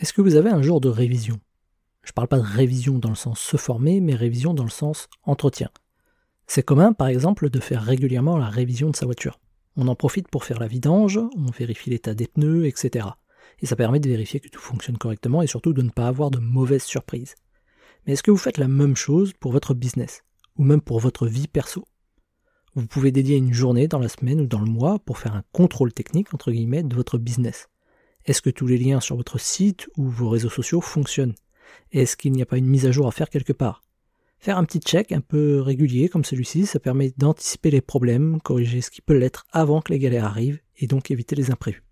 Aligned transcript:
Est-ce 0.00 0.12
que 0.12 0.22
vous 0.22 0.36
avez 0.36 0.50
un 0.50 0.62
jour 0.62 0.80
de 0.80 0.88
révision? 0.88 1.40
Je 2.04 2.10
ne 2.10 2.14
parle 2.14 2.28
pas 2.28 2.38
de 2.38 2.46
révision 2.46 3.00
dans 3.00 3.08
le 3.08 3.16
sens 3.16 3.40
se 3.40 3.56
former, 3.56 4.00
mais 4.00 4.14
révision 4.14 4.54
dans 4.54 4.62
le 4.62 4.70
sens 4.70 5.08
entretien. 5.24 5.70
C'est 6.46 6.62
commun, 6.62 6.92
par 6.92 7.08
exemple, 7.08 7.50
de 7.50 7.58
faire 7.58 7.82
régulièrement 7.82 8.36
la 8.38 8.48
révision 8.48 8.90
de 8.90 8.96
sa 8.96 9.06
voiture. 9.06 9.40
On 9.76 9.88
en 9.88 9.96
profite 9.96 10.28
pour 10.28 10.44
faire 10.44 10.60
la 10.60 10.68
vidange, 10.68 11.18
on 11.18 11.50
vérifie 11.50 11.90
l'état 11.90 12.14
des 12.14 12.28
pneus, 12.28 12.66
etc. 12.66 13.08
Et 13.58 13.66
ça 13.66 13.74
permet 13.74 13.98
de 13.98 14.08
vérifier 14.08 14.38
que 14.38 14.48
tout 14.48 14.60
fonctionne 14.60 14.98
correctement 14.98 15.42
et 15.42 15.48
surtout 15.48 15.72
de 15.72 15.82
ne 15.82 15.90
pas 15.90 16.06
avoir 16.06 16.30
de 16.30 16.38
mauvaises 16.38 16.84
surprises. 16.84 17.34
Mais 18.06 18.12
est-ce 18.12 18.22
que 18.22 18.30
vous 18.30 18.36
faites 18.36 18.58
la 18.58 18.68
même 18.68 18.94
chose 18.94 19.32
pour 19.40 19.50
votre 19.50 19.74
business? 19.74 20.22
Ou 20.58 20.62
même 20.62 20.80
pour 20.80 21.00
votre 21.00 21.26
vie 21.26 21.48
perso? 21.48 21.84
Vous 22.76 22.86
pouvez 22.86 23.10
dédier 23.10 23.36
une 23.36 23.52
journée 23.52 23.88
dans 23.88 23.98
la 23.98 24.08
semaine 24.08 24.42
ou 24.42 24.46
dans 24.46 24.60
le 24.60 24.70
mois 24.70 25.00
pour 25.00 25.18
faire 25.18 25.34
un 25.34 25.42
contrôle 25.50 25.92
technique, 25.92 26.32
entre 26.34 26.52
guillemets, 26.52 26.84
de 26.84 26.94
votre 26.94 27.18
business. 27.18 27.68
Est-ce 28.28 28.42
que 28.42 28.50
tous 28.50 28.66
les 28.66 28.76
liens 28.76 29.00
sur 29.00 29.16
votre 29.16 29.40
site 29.40 29.88
ou 29.96 30.06
vos 30.06 30.28
réseaux 30.28 30.50
sociaux 30.50 30.82
fonctionnent? 30.82 31.34
Est-ce 31.92 32.14
qu'il 32.14 32.32
n'y 32.32 32.42
a 32.42 32.46
pas 32.46 32.58
une 32.58 32.66
mise 32.66 32.84
à 32.84 32.92
jour 32.92 33.08
à 33.08 33.10
faire 33.10 33.30
quelque 33.30 33.54
part? 33.54 33.80
Faire 34.38 34.58
un 34.58 34.64
petit 34.64 34.80
check 34.80 35.12
un 35.12 35.22
peu 35.22 35.62
régulier 35.62 36.10
comme 36.10 36.26
celui-ci, 36.26 36.66
ça 36.66 36.78
permet 36.78 37.14
d'anticiper 37.16 37.70
les 37.70 37.80
problèmes, 37.80 38.38
corriger 38.42 38.82
ce 38.82 38.90
qui 38.90 39.00
peut 39.00 39.16
l'être 39.16 39.46
avant 39.50 39.80
que 39.80 39.94
les 39.94 39.98
galères 39.98 40.26
arrivent 40.26 40.60
et 40.76 40.86
donc 40.86 41.10
éviter 41.10 41.36
les 41.36 41.50
imprévus. 41.50 41.82